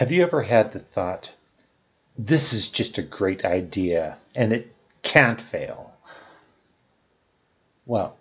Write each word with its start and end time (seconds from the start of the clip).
Have 0.00 0.10
you 0.10 0.22
ever 0.22 0.44
had 0.44 0.72
the 0.72 0.78
thought, 0.78 1.32
this 2.16 2.54
is 2.54 2.70
just 2.70 2.96
a 2.96 3.02
great 3.02 3.44
idea 3.44 4.16
and 4.34 4.50
it 4.50 4.74
can't 5.02 5.42
fail? 5.42 5.92
Well, 7.84 8.16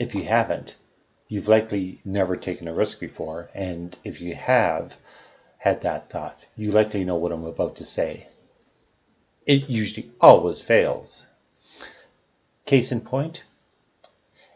if 0.00 0.16
you 0.16 0.24
haven't, 0.24 0.74
you've 1.28 1.46
likely 1.46 2.00
never 2.04 2.34
taken 2.36 2.66
a 2.66 2.74
risk 2.74 2.98
before, 2.98 3.50
and 3.54 3.96
if 4.02 4.20
you 4.20 4.34
have 4.34 4.94
had 5.58 5.82
that 5.82 6.10
thought, 6.10 6.40
you 6.56 6.72
likely 6.72 7.04
know 7.04 7.14
what 7.14 7.30
I'm 7.30 7.44
about 7.44 7.76
to 7.76 7.84
say. 7.84 8.26
It 9.46 9.70
usually 9.70 10.10
always 10.20 10.60
fails. 10.60 11.22
Case 12.66 12.90
in 12.90 13.00
point, 13.00 13.44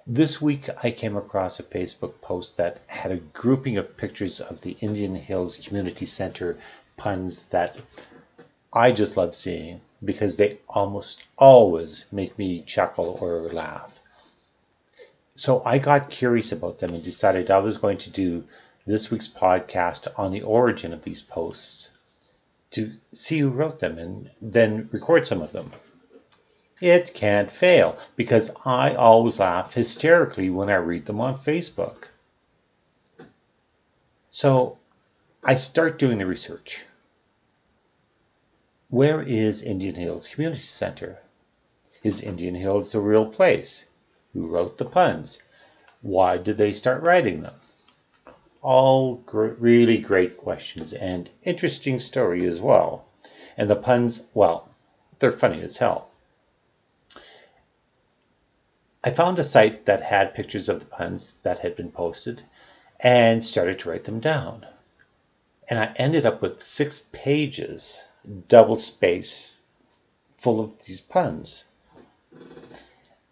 this 0.06 0.40
week 0.40 0.68
I 0.84 0.92
came 0.92 1.16
across 1.16 1.58
a 1.58 1.64
Facebook 1.64 2.20
post 2.20 2.56
that 2.58 2.78
had 2.86 3.10
a 3.10 3.16
grouping 3.16 3.76
of 3.76 3.96
pictures 3.96 4.38
of 4.38 4.60
the 4.60 4.76
Indian 4.80 5.16
Hills 5.16 5.56
Community 5.56 6.06
Center 6.06 6.56
puns 6.96 7.42
that 7.50 7.76
I 8.72 8.92
just 8.92 9.16
love 9.16 9.34
seeing 9.34 9.80
because 10.04 10.36
they 10.36 10.58
almost 10.68 11.24
always 11.36 12.04
make 12.12 12.38
me 12.38 12.62
chuckle 12.62 13.18
or 13.20 13.52
laugh. 13.52 13.98
So 15.34 15.60
I 15.64 15.78
got 15.78 16.10
curious 16.10 16.52
about 16.52 16.78
them 16.78 16.94
and 16.94 17.02
decided 17.02 17.50
I 17.50 17.58
was 17.58 17.76
going 17.76 17.98
to 17.98 18.10
do 18.10 18.44
this 18.86 19.10
week's 19.10 19.28
podcast 19.28 20.06
on 20.16 20.30
the 20.30 20.42
origin 20.42 20.92
of 20.92 21.02
these 21.02 21.22
posts 21.22 21.88
to 22.70 22.92
see 23.12 23.40
who 23.40 23.48
wrote 23.50 23.80
them 23.80 23.98
and 23.98 24.30
then 24.40 24.88
record 24.92 25.26
some 25.26 25.42
of 25.42 25.52
them. 25.52 25.72
It 26.80 27.14
can't 27.14 27.50
fail 27.50 27.98
because 28.16 28.50
I 28.66 28.94
always 28.94 29.38
laugh 29.38 29.72
hysterically 29.72 30.50
when 30.50 30.68
I 30.68 30.74
read 30.74 31.06
them 31.06 31.22
on 31.22 31.38
Facebook. 31.38 32.08
So 34.30 34.76
I 35.42 35.54
start 35.54 35.98
doing 35.98 36.18
the 36.18 36.26
research. 36.26 36.82
Where 38.90 39.22
is 39.22 39.62
Indian 39.62 39.94
Hills 39.94 40.28
Community 40.28 40.62
Center? 40.62 41.20
Is 42.02 42.20
Indian 42.20 42.54
Hills 42.54 42.94
a 42.94 43.00
real 43.00 43.24
place? 43.24 43.84
Who 44.34 44.46
wrote 44.46 44.76
the 44.76 44.84
puns? 44.84 45.38
Why 46.02 46.36
did 46.36 46.58
they 46.58 46.74
start 46.74 47.02
writing 47.02 47.40
them? 47.40 47.54
All 48.60 49.14
gr- 49.14 49.56
really 49.58 49.96
great 49.96 50.36
questions 50.36 50.92
and 50.92 51.30
interesting 51.42 51.98
story 52.00 52.46
as 52.46 52.60
well. 52.60 53.06
And 53.56 53.70
the 53.70 53.76
puns, 53.76 54.24
well, 54.34 54.68
they're 55.20 55.32
funny 55.32 55.62
as 55.62 55.78
hell. 55.78 56.10
I 59.06 59.12
found 59.12 59.38
a 59.38 59.44
site 59.44 59.86
that 59.86 60.02
had 60.02 60.34
pictures 60.34 60.68
of 60.68 60.80
the 60.80 60.86
puns 60.86 61.32
that 61.44 61.60
had 61.60 61.76
been 61.76 61.92
posted 61.92 62.42
and 62.98 63.46
started 63.46 63.78
to 63.78 63.88
write 63.88 64.02
them 64.02 64.18
down. 64.18 64.66
And 65.68 65.78
I 65.78 65.92
ended 65.94 66.26
up 66.26 66.42
with 66.42 66.64
six 66.64 67.04
pages, 67.12 68.00
double 68.48 68.80
space, 68.80 69.58
full 70.38 70.58
of 70.60 70.72
these 70.84 71.00
puns. 71.00 71.62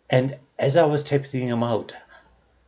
And 0.08 0.38
as 0.60 0.76
I 0.76 0.84
was 0.84 1.02
typing 1.02 1.48
them 1.48 1.64
out, 1.64 1.92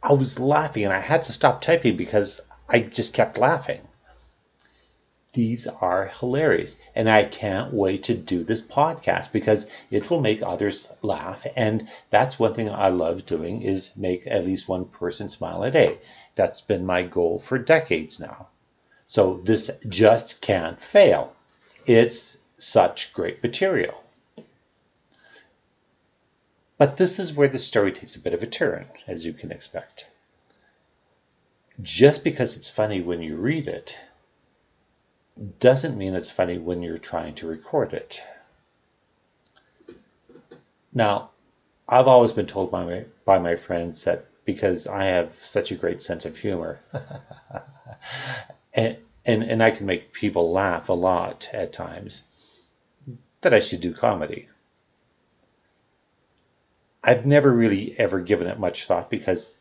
I 0.02 0.12
was 0.12 0.40
laughing 0.40 0.82
and 0.82 0.92
I 0.92 0.98
had 1.00 1.22
to 1.24 1.32
stop 1.32 1.62
typing 1.62 1.96
because 1.96 2.40
I 2.68 2.80
just 2.80 3.14
kept 3.14 3.38
laughing. 3.38 3.86
These 5.36 5.66
are 5.66 6.06
hilarious. 6.06 6.76
And 6.94 7.10
I 7.10 7.26
can't 7.26 7.70
wait 7.70 8.04
to 8.04 8.14
do 8.14 8.42
this 8.42 8.62
podcast 8.62 9.32
because 9.32 9.66
it 9.90 10.08
will 10.08 10.22
make 10.22 10.42
others 10.42 10.88
laugh. 11.02 11.46
And 11.54 11.90
that's 12.08 12.38
one 12.38 12.54
thing 12.54 12.70
I 12.70 12.88
love 12.88 13.26
doing 13.26 13.60
is 13.60 13.90
make 13.94 14.26
at 14.26 14.46
least 14.46 14.66
one 14.66 14.86
person 14.86 15.28
smile 15.28 15.62
a 15.62 15.70
day. 15.70 15.98
That's 16.36 16.62
been 16.62 16.86
my 16.86 17.02
goal 17.02 17.38
for 17.38 17.58
decades 17.58 18.18
now. 18.18 18.48
So 19.06 19.42
this 19.44 19.70
just 19.86 20.40
can't 20.40 20.80
fail. 20.80 21.34
It's 21.84 22.38
such 22.56 23.12
great 23.12 23.42
material. 23.42 24.04
But 26.78 26.96
this 26.96 27.18
is 27.18 27.34
where 27.34 27.48
the 27.48 27.58
story 27.58 27.92
takes 27.92 28.16
a 28.16 28.20
bit 28.20 28.32
of 28.32 28.42
a 28.42 28.46
turn, 28.46 28.86
as 29.06 29.26
you 29.26 29.34
can 29.34 29.52
expect. 29.52 30.06
Just 31.82 32.24
because 32.24 32.56
it's 32.56 32.70
funny 32.70 33.02
when 33.02 33.20
you 33.20 33.36
read 33.36 33.68
it 33.68 33.96
doesn't 35.60 35.98
mean 35.98 36.14
it's 36.14 36.30
funny 36.30 36.56
when 36.58 36.82
you're 36.82 36.98
trying 36.98 37.34
to 37.34 37.46
record 37.46 37.92
it. 37.92 38.20
Now, 40.94 41.30
I've 41.88 42.08
always 42.08 42.32
been 42.32 42.46
told 42.46 42.70
by 42.70 42.84
my, 42.84 43.04
by 43.24 43.38
my 43.38 43.56
friends 43.56 44.04
that 44.04 44.26
because 44.46 44.86
I 44.86 45.04
have 45.04 45.32
such 45.42 45.70
a 45.70 45.76
great 45.76 46.02
sense 46.02 46.24
of 46.24 46.36
humor, 46.36 46.80
and, 48.74 48.96
and, 49.26 49.42
and 49.42 49.62
I 49.62 49.72
can 49.72 49.84
make 49.84 50.12
people 50.12 50.52
laugh 50.52 50.88
a 50.88 50.94
lot 50.94 51.50
at 51.52 51.72
times, 51.72 52.22
that 53.42 53.52
I 53.52 53.60
should 53.60 53.80
do 53.80 53.92
comedy. 53.92 54.48
I've 57.04 57.26
never 57.26 57.52
really 57.52 57.94
ever 57.98 58.20
given 58.20 58.46
it 58.46 58.58
much 58.58 58.86
thought 58.86 59.10
because 59.10 59.52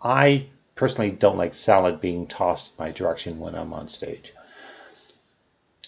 I 0.00 0.46
personally 0.74 1.10
don't 1.10 1.36
like 1.36 1.54
salad 1.54 2.00
being 2.00 2.26
tossed 2.26 2.78
my 2.78 2.92
direction 2.92 3.40
when 3.40 3.54
I'm 3.54 3.72
on 3.72 3.88
stage 3.88 4.32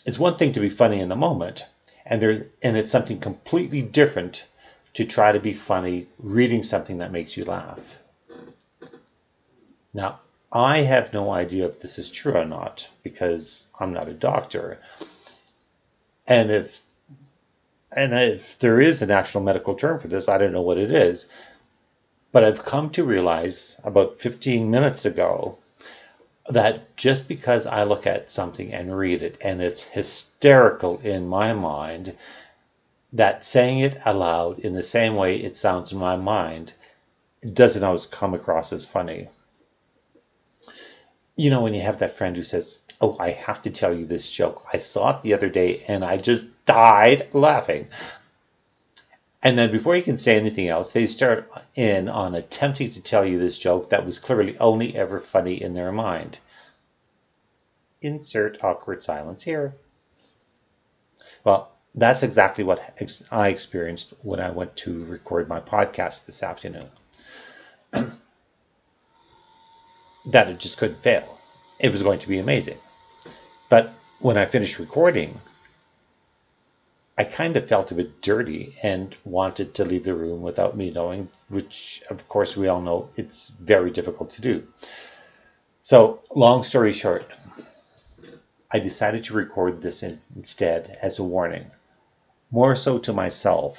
it's 0.06 0.18
one 0.18 0.38
thing 0.38 0.52
to 0.52 0.60
be 0.60 0.70
funny 0.70 1.00
in 1.00 1.08
the 1.08 1.16
moment, 1.16 1.64
and 2.06 2.22
there 2.22 2.46
and 2.62 2.76
it's 2.76 2.92
something 2.92 3.18
completely 3.18 3.82
different 3.82 4.44
to 4.94 5.04
try 5.04 5.32
to 5.32 5.40
be 5.40 5.52
funny 5.52 6.06
reading 6.18 6.62
something 6.62 6.98
that 6.98 7.12
makes 7.12 7.36
you 7.36 7.44
laugh. 7.44 7.80
Now, 9.92 10.20
I 10.52 10.82
have 10.82 11.12
no 11.12 11.30
idea 11.32 11.66
if 11.66 11.80
this 11.80 11.98
is 11.98 12.10
true 12.10 12.34
or 12.34 12.44
not 12.44 12.88
because 13.02 13.64
I'm 13.80 13.92
not 13.92 14.08
a 14.08 14.14
doctor. 14.14 14.78
And 16.26 16.50
if 16.52 16.80
and 17.90 18.14
if 18.14 18.58
there 18.60 18.80
is 18.80 19.02
an 19.02 19.10
actual 19.10 19.40
medical 19.40 19.74
term 19.74 19.98
for 19.98 20.06
this, 20.06 20.28
I 20.28 20.38
don't 20.38 20.52
know 20.52 20.62
what 20.62 20.78
it 20.78 20.92
is. 20.92 21.26
But 22.30 22.44
I've 22.44 22.64
come 22.64 22.90
to 22.90 23.04
realize 23.04 23.76
about 23.82 24.20
15 24.20 24.70
minutes 24.70 25.04
ago 25.04 25.58
that 26.48 26.96
just 26.96 27.28
because 27.28 27.66
I 27.66 27.82
look 27.82 28.06
at 28.06 28.30
something 28.30 28.72
and 28.72 28.96
read 28.96 29.22
it 29.22 29.38
and 29.40 29.60
it's 29.60 29.82
hysterical 29.82 30.98
in 31.00 31.26
my 31.26 31.52
mind, 31.52 32.14
that 33.12 33.44
saying 33.44 33.78
it 33.80 33.98
aloud 34.04 34.58
in 34.60 34.74
the 34.74 34.82
same 34.82 35.16
way 35.16 35.36
it 35.36 35.56
sounds 35.56 35.92
in 35.92 35.98
my 35.98 36.16
mind 36.16 36.72
doesn't 37.52 37.84
always 37.84 38.06
come 38.06 38.34
across 38.34 38.72
as 38.72 38.84
funny. 38.84 39.28
You 41.36 41.50
know, 41.50 41.62
when 41.62 41.74
you 41.74 41.80
have 41.82 41.98
that 41.98 42.16
friend 42.16 42.36
who 42.36 42.42
says, 42.42 42.78
Oh, 43.00 43.16
I 43.20 43.30
have 43.32 43.60
to 43.62 43.70
tell 43.70 43.94
you 43.94 44.06
this 44.06 44.28
joke. 44.28 44.64
I 44.72 44.78
saw 44.78 45.16
it 45.16 45.22
the 45.22 45.34
other 45.34 45.50
day 45.50 45.84
and 45.86 46.04
I 46.04 46.16
just 46.16 46.44
died 46.64 47.28
laughing. 47.34 47.88
And 49.46 49.56
then 49.56 49.70
before 49.70 49.94
you 49.94 50.02
can 50.02 50.18
say 50.18 50.34
anything 50.34 50.66
else, 50.66 50.90
they 50.90 51.06
start 51.06 51.48
in 51.76 52.08
on 52.08 52.34
attempting 52.34 52.90
to 52.90 53.00
tell 53.00 53.24
you 53.24 53.38
this 53.38 53.56
joke 53.56 53.90
that 53.90 54.04
was 54.04 54.18
clearly 54.18 54.58
only 54.58 54.96
ever 54.96 55.20
funny 55.20 55.62
in 55.62 55.72
their 55.72 55.92
mind. 55.92 56.40
Insert 58.02 58.64
awkward 58.64 59.04
silence 59.04 59.44
here. 59.44 59.76
Well, 61.44 61.70
that's 61.94 62.24
exactly 62.24 62.64
what 62.64 62.98
I 63.30 63.46
experienced 63.46 64.14
when 64.22 64.40
I 64.40 64.50
went 64.50 64.74
to 64.78 65.04
record 65.04 65.48
my 65.48 65.60
podcast 65.60 66.26
this 66.26 66.42
afternoon. 66.42 66.90
that 67.92 68.18
it 70.48 70.58
just 70.58 70.76
couldn't 70.76 71.04
fail. 71.04 71.38
It 71.78 71.92
was 71.92 72.02
going 72.02 72.18
to 72.18 72.28
be 72.28 72.40
amazing. 72.40 72.78
But 73.70 73.92
when 74.18 74.36
I 74.36 74.46
finished 74.46 74.80
recording, 74.80 75.40
I 77.18 77.24
kind 77.24 77.56
of 77.56 77.66
felt 77.66 77.90
a 77.90 77.94
bit 77.94 78.20
dirty 78.20 78.76
and 78.82 79.16
wanted 79.24 79.74
to 79.74 79.84
leave 79.86 80.04
the 80.04 80.14
room 80.14 80.42
without 80.42 80.76
me 80.76 80.90
knowing, 80.90 81.30
which, 81.48 82.02
of 82.10 82.28
course, 82.28 82.56
we 82.56 82.68
all 82.68 82.82
know 82.82 83.08
it's 83.16 83.48
very 83.58 83.90
difficult 83.90 84.30
to 84.30 84.42
do. 84.42 84.66
So, 85.80 86.20
long 86.34 86.62
story 86.62 86.92
short, 86.92 87.24
I 88.70 88.80
decided 88.80 89.24
to 89.24 89.34
record 89.34 89.80
this 89.80 90.02
instead 90.02 90.98
as 91.00 91.18
a 91.18 91.24
warning, 91.24 91.70
more 92.50 92.76
so 92.76 92.98
to 92.98 93.12
myself, 93.14 93.78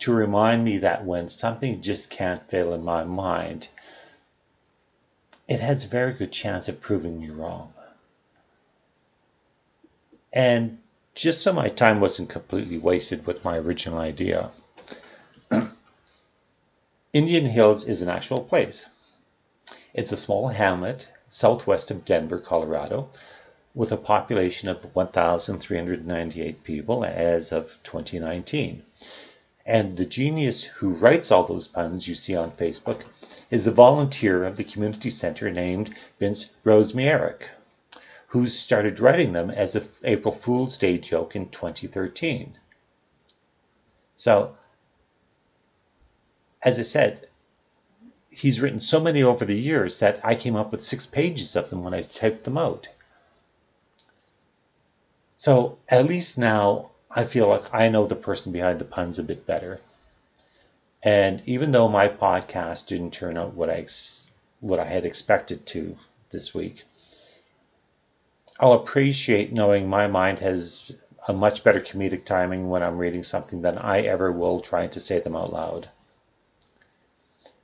to 0.00 0.12
remind 0.12 0.64
me 0.64 0.78
that 0.78 1.04
when 1.04 1.30
something 1.30 1.82
just 1.82 2.10
can't 2.10 2.50
fail 2.50 2.74
in 2.74 2.82
my 2.82 3.04
mind, 3.04 3.68
it 5.46 5.60
has 5.60 5.84
a 5.84 5.88
very 5.88 6.14
good 6.14 6.32
chance 6.32 6.66
of 6.68 6.80
proving 6.80 7.20
me 7.20 7.30
wrong. 7.30 7.72
And 10.32 10.78
just 11.16 11.40
so 11.40 11.50
my 11.50 11.70
time 11.70 11.98
wasn't 11.98 12.28
completely 12.28 12.76
wasted 12.76 13.26
with 13.26 13.42
my 13.42 13.56
original 13.56 13.98
idea. 13.98 14.50
Indian 17.14 17.46
Hills 17.46 17.86
is 17.86 18.02
an 18.02 18.10
actual 18.10 18.42
place. 18.42 18.84
It's 19.94 20.12
a 20.12 20.16
small 20.16 20.48
hamlet 20.48 21.08
southwest 21.30 21.90
of 21.90 22.04
Denver, 22.04 22.38
Colorado, 22.38 23.08
with 23.74 23.90
a 23.92 23.96
population 23.96 24.68
of 24.68 24.94
1,398 24.94 26.62
people 26.62 27.02
as 27.02 27.50
of 27.50 27.78
2019. 27.82 28.82
And 29.64 29.96
the 29.96 30.04
genius 30.04 30.64
who 30.64 30.90
writes 30.90 31.30
all 31.30 31.46
those 31.46 31.66
puns 31.66 32.06
you 32.06 32.14
see 32.14 32.36
on 32.36 32.50
Facebook 32.52 33.04
is 33.50 33.66
a 33.66 33.72
volunteer 33.72 34.44
of 34.44 34.58
the 34.58 34.64
community 34.64 35.08
center 35.08 35.50
named 35.50 35.94
Vince 36.20 36.50
Rozmiarek 36.62 37.48
who 38.36 38.46
started 38.46 39.00
writing 39.00 39.32
them 39.32 39.50
as 39.50 39.74
a 39.74 39.82
April 40.04 40.34
Fool's 40.34 40.76
Day 40.76 40.98
joke 40.98 41.34
in 41.34 41.48
2013. 41.48 42.54
So, 44.14 44.56
as 46.60 46.78
I 46.78 46.82
said, 46.82 47.28
he's 48.28 48.60
written 48.60 48.80
so 48.80 49.00
many 49.00 49.22
over 49.22 49.46
the 49.46 49.56
years 49.56 50.00
that 50.00 50.20
I 50.22 50.34
came 50.34 50.54
up 50.54 50.70
with 50.70 50.84
six 50.84 51.06
pages 51.06 51.56
of 51.56 51.70
them 51.70 51.82
when 51.82 51.94
I 51.94 52.02
typed 52.02 52.44
them 52.44 52.58
out. 52.58 52.88
So 55.38 55.78
at 55.88 56.04
least 56.04 56.36
now 56.36 56.90
I 57.10 57.24
feel 57.24 57.48
like 57.48 57.72
I 57.72 57.88
know 57.88 58.06
the 58.06 58.16
person 58.16 58.52
behind 58.52 58.78
the 58.78 58.84
puns 58.84 59.18
a 59.18 59.22
bit 59.22 59.46
better. 59.46 59.80
And 61.02 61.42
even 61.46 61.72
though 61.72 61.88
my 61.88 62.08
podcast 62.08 62.86
didn't 62.86 63.12
turn 63.12 63.38
out 63.38 63.54
what 63.54 63.70
I 63.70 63.86
what 64.60 64.78
I 64.78 64.84
had 64.84 65.06
expected 65.06 65.64
to 65.68 65.96
this 66.32 66.52
week, 66.52 66.84
I'll 68.58 68.72
appreciate 68.72 69.52
knowing 69.52 69.88
my 69.88 70.06
mind 70.06 70.38
has 70.38 70.90
a 71.28 71.32
much 71.32 71.62
better 71.62 71.80
comedic 71.80 72.24
timing 72.24 72.70
when 72.70 72.82
I'm 72.82 72.96
reading 72.96 73.22
something 73.22 73.60
than 73.60 73.76
I 73.76 74.00
ever 74.00 74.32
will 74.32 74.60
trying 74.60 74.90
to 74.90 75.00
say 75.00 75.20
them 75.20 75.36
out 75.36 75.52
loud. 75.52 75.90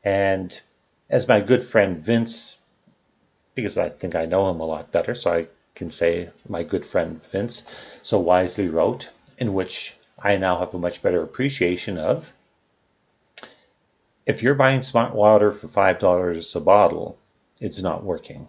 And 0.04 0.60
as 1.08 1.28
my 1.28 1.40
good 1.40 1.64
friend 1.64 2.04
Vince, 2.04 2.56
because 3.54 3.78
I 3.78 3.88
think 3.88 4.14
I 4.14 4.26
know 4.26 4.50
him 4.50 4.60
a 4.60 4.66
lot 4.66 4.92
better, 4.92 5.14
so 5.14 5.32
I 5.32 5.46
can 5.74 5.90
say 5.90 6.28
my 6.48 6.62
good 6.62 6.84
friend 6.84 7.22
Vince 7.30 7.62
so 8.02 8.18
wisely 8.18 8.68
wrote, 8.68 9.08
in 9.38 9.54
which 9.54 9.94
I 10.18 10.36
now 10.36 10.58
have 10.58 10.74
a 10.74 10.78
much 10.78 11.00
better 11.00 11.22
appreciation 11.22 11.96
of. 11.96 12.28
If 14.26 14.42
you're 14.42 14.54
buying 14.54 14.82
smart 14.82 15.14
water 15.14 15.52
for 15.52 15.68
$5 15.68 16.54
a 16.54 16.60
bottle, 16.60 17.18
it's 17.60 17.80
not 17.80 18.04
working. 18.04 18.48